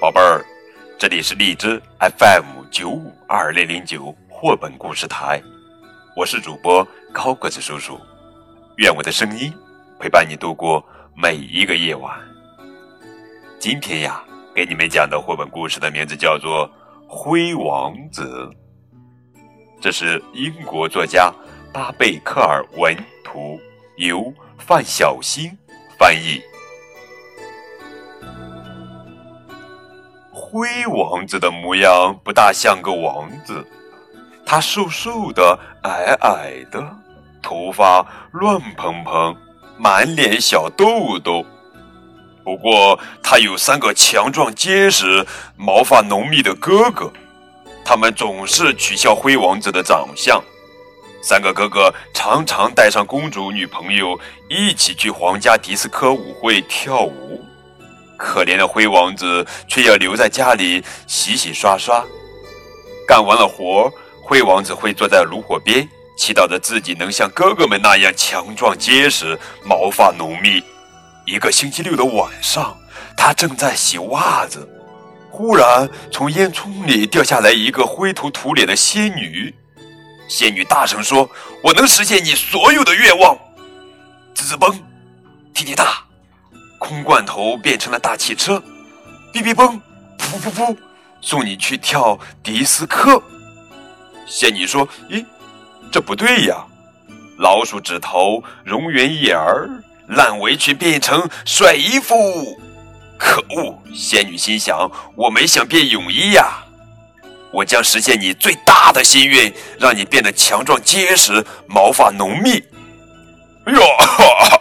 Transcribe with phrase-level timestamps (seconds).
[0.00, 0.42] 宝贝儿，
[0.98, 5.42] 这里是荔枝 FM 九五二零零九绘本故事台，
[6.16, 6.82] 我是主播
[7.12, 8.00] 高个子叔叔，
[8.78, 9.52] 愿我的声音
[9.98, 10.82] 陪伴你度过
[11.14, 12.18] 每一个夜晚。
[13.58, 16.66] 今天呀，给你们讲的绘本故事的名字叫做
[17.06, 18.50] 《灰王子》，
[19.82, 21.30] 这是英国作家
[21.74, 23.60] 巴贝克尔文图，
[23.98, 25.50] 由范小新
[25.98, 26.40] 翻译。
[30.52, 33.64] 灰王子的模样不大像个王子，
[34.44, 36.84] 他瘦瘦的，矮矮的，
[37.40, 39.36] 头发乱蓬蓬，
[39.78, 41.46] 满脸小痘痘。
[42.42, 45.24] 不过，他有三个强壮结实、
[45.56, 47.12] 毛发浓密的哥哥，
[47.84, 50.42] 他们总是取笑灰王子的长相。
[51.22, 57.29] 三个哥哥常常带上公主女朋友一起去皇家迪斯科舞会跳舞。
[58.20, 62.04] 可怜的灰王子却要留在家里洗洗刷刷。
[63.08, 63.90] 干完了活，
[64.22, 70.62] 灰王子会坐在炉火边，祈祷着自己能像哥哥们那样强壮结实、毛发浓密。
[71.24, 72.76] 一个星期六的晚上，
[73.16, 74.68] 他正在洗袜子，
[75.30, 79.54] 忽然从烟囱里掉下来一个灰头土脸的仙女。
[80.28, 81.28] 仙女大声说
[81.64, 83.36] ：“我能实现你所有的愿望。”
[84.34, 84.76] 滋滋嘣，
[85.54, 86.09] 滴滴答。
[86.80, 88.60] 空罐头变成了大汽车，
[89.34, 89.78] 哔哔嘣，
[90.18, 90.76] 噗噗噗，
[91.20, 93.22] 送你去跳迪斯科。
[94.26, 95.24] 仙女说：“咦，
[95.92, 96.56] 这不对呀！
[97.36, 99.68] 老鼠指头融圆眼儿，
[100.08, 102.16] 烂围裙变成帅衣服。
[103.18, 106.64] 可恶！”仙女心想：“我没想变泳衣呀！
[107.52, 112.64] 我将实现你最大的心愿，让你变得强壮结实，毛发浓密。”
[113.66, 113.80] 哎呦！
[113.80, 114.59] 哈 哈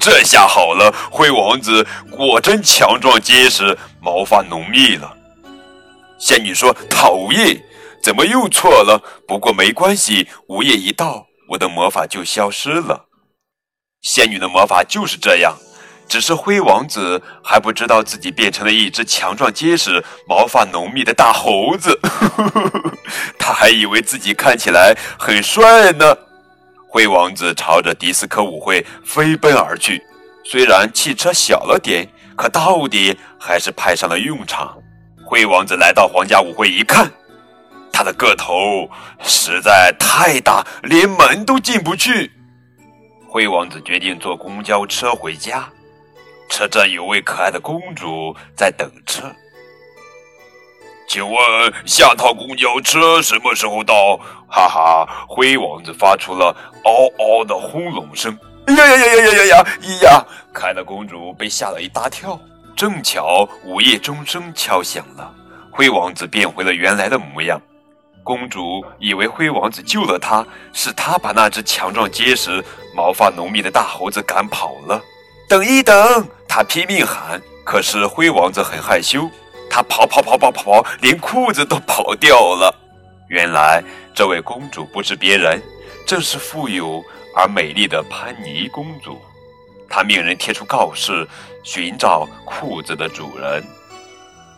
[0.00, 5.14] 这下好了，灰王子果真强壮结实，毛发浓密了。
[6.18, 7.62] 仙女说：“讨厌，
[8.02, 9.02] 怎么又错了？
[9.28, 13.08] 不过没关系，午夜一到，我的魔法就消失了。”
[14.00, 15.54] 仙女的魔法就是这样，
[16.08, 22.00] 只是灰王子还不知道自己变成了一只强壮结实、毛发浓密的大猴子，
[23.38, 26.16] 他还以为自己看起来很帅呢。
[26.92, 30.02] 灰王子朝着迪斯科舞会飞奔而去，
[30.44, 32.04] 虽然汽车小了点，
[32.36, 34.76] 可到底还是派上了用场。
[35.24, 37.08] 灰王子来到皇家舞会一看，
[37.92, 38.90] 他的个头
[39.22, 42.32] 实在太大，连门都进不去。
[43.28, 45.70] 灰王子决定坐公交车回家，
[46.48, 49.32] 车站有位可爱的公主在等车。
[51.10, 51.36] 请问
[51.84, 54.16] 下趟公交车什么时候到？
[54.48, 56.54] 哈哈，灰王子发出了
[56.84, 58.32] 嗷嗷的轰隆声。
[58.68, 59.64] 呀呀呀呀呀呀呀！
[60.02, 60.24] 呀！
[60.52, 62.38] 可爱的公主被吓了一大跳。
[62.76, 65.34] 正巧午夜钟声敲响了，
[65.72, 67.60] 灰王子变回了原来的模样。
[68.22, 75.02] 公主以为灰王子救了她，是他把那只强壮结实、毛发浓密的大猴子赶跑了。
[75.48, 76.24] 等一等！
[76.46, 79.28] 她拼命喊，可是灰王子很害羞。
[79.70, 82.74] 他跑跑跑跑跑跑，连裤子都跑掉了。
[83.28, 83.82] 原来
[84.12, 85.62] 这位公主不是别人，
[86.04, 87.00] 正是富有
[87.36, 89.18] 而美丽的潘妮公主。
[89.88, 91.26] 她命人贴出告示，
[91.62, 93.62] 寻找裤子的主人。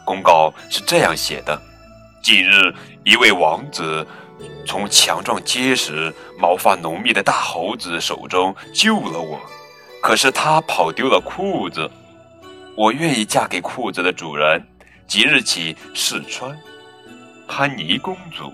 [0.05, 1.61] 公告是这样写的：
[2.23, 2.75] 近日，
[3.05, 4.07] 一位王子
[4.67, 9.39] 从强壮结实、毛发浓密的大猴子手中救了我，
[10.03, 11.91] 可是他跑丢了裤子。
[12.75, 14.61] 我愿意嫁给裤子的主人。
[15.07, 16.57] 即日起试穿，
[17.49, 18.53] 潘妮公主。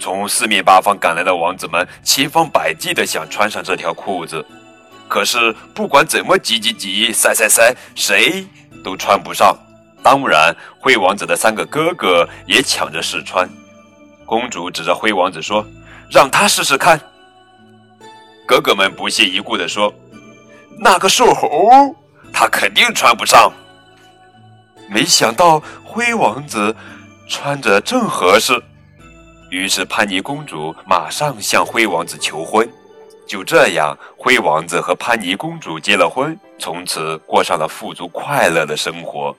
[0.00, 4.44] 从四面八方赶来的王子们千方百计地想穿上这条裤子，
[5.08, 8.46] 可是不管怎么挤挤挤、塞塞塞，谁
[8.84, 9.56] 都穿不上。
[10.02, 13.48] 当然，灰王子的三个哥哥也抢着试穿。
[14.24, 15.66] 公主指着灰王子说
[16.08, 17.00] ：“让他试试看。”
[18.46, 19.92] 哥哥们不屑一顾地说
[20.78, 21.48] ：“那个瘦猴，
[22.32, 23.52] 他肯定穿不上。”
[24.90, 26.74] 没想到灰王子
[27.28, 28.60] 穿着正合适，
[29.50, 32.68] 于是潘妮公主马上向灰王子求婚。
[33.26, 39.36] 就这样，灰王子和潘妮公主结了婚，从此过上了富足快乐的生活。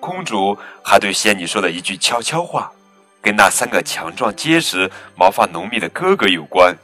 [0.00, 2.72] 公主还对仙女说了一句悄悄话，
[3.20, 6.74] 跟那三个强壮结实、毛发浓密的哥哥有关。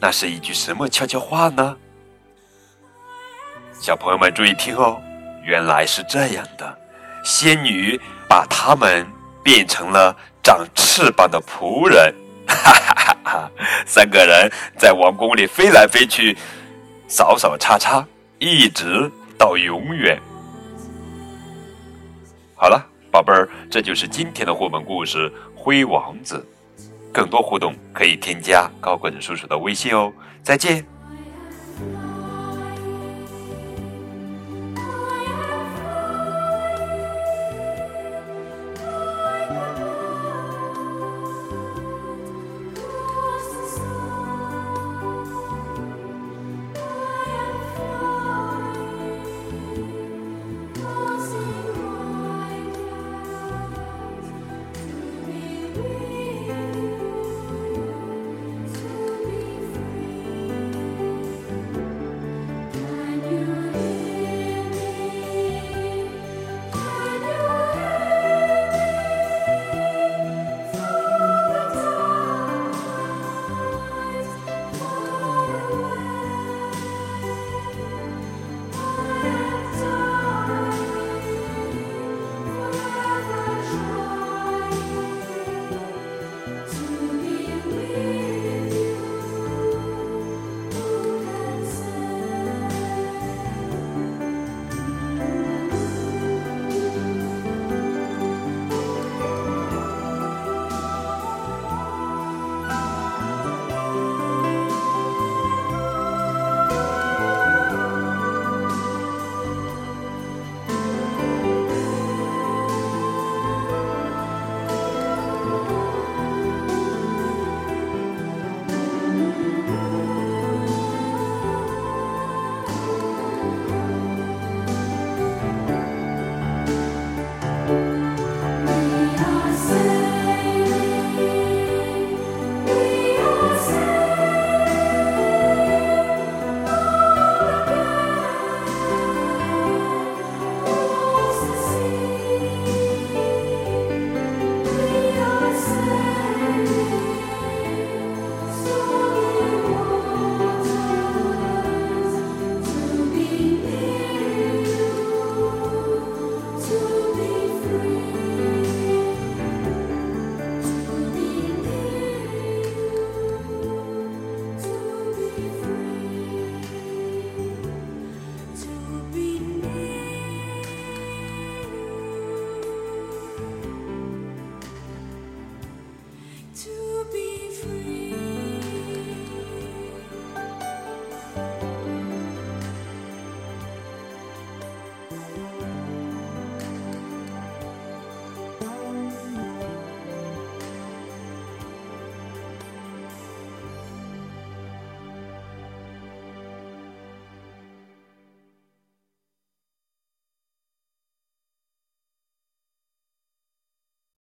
[0.00, 1.76] 那是一句什么悄悄话呢？
[3.80, 5.00] 小朋友们注意听哦。
[5.50, 6.78] 原来是这样的，
[7.24, 9.04] 仙女把他们
[9.42, 12.14] 变成了长翅膀的仆人，
[12.46, 13.50] 哈哈哈哈！
[13.84, 14.48] 三个人
[14.78, 16.38] 在王宫里飞来飞去，
[17.08, 18.06] 扫扫叉叉，
[18.38, 20.16] 一直到永远。
[22.54, 26.46] 好了，宝贝儿，这就是今天的绘本故事《灰王子》。
[27.12, 30.12] 更多互动可以添加高滚叔叔的微信哦。
[30.44, 30.86] 再见。